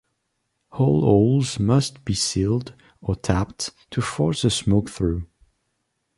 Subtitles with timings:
[0.71, 5.27] All holes must be sealed or taped to force the smoke through.